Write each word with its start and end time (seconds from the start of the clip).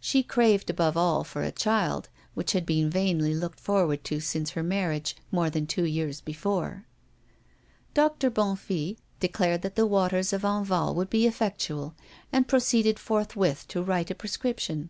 She 0.00 0.22
craved 0.22 0.70
above 0.70 0.96
all 0.96 1.24
for 1.24 1.42
a 1.42 1.52
child, 1.52 2.08
which 2.32 2.52
had 2.52 2.64
been 2.64 2.88
vainly 2.88 3.34
looked 3.34 3.60
forward 3.60 4.02
to 4.04 4.18
since 4.18 4.52
her 4.52 4.62
marriage, 4.62 5.14
more 5.30 5.50
than 5.50 5.66
two 5.66 5.84
years 5.84 6.22
before. 6.22 6.86
Doctor 7.92 8.30
Bonnefille 8.30 8.96
declared 9.20 9.60
that 9.60 9.76
the 9.76 9.84
waters 9.86 10.32
of 10.32 10.40
Enval 10.40 10.94
would 10.94 11.10
be 11.10 11.26
effectual, 11.26 11.94
and 12.32 12.48
proceeded 12.48 12.98
forthwith 12.98 13.68
to 13.68 13.82
write 13.82 14.10
a 14.10 14.14
prescription. 14.14 14.88